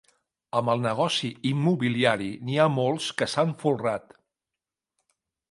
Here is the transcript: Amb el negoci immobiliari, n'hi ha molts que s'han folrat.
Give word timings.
Amb 0.59 0.71
el 0.71 0.79
negoci 0.85 1.29
immobiliari, 1.49 2.31
n'hi 2.47 2.57
ha 2.59 2.67
molts 2.79 3.11
que 3.21 3.29
s'han 3.35 3.53
folrat. 3.61 4.19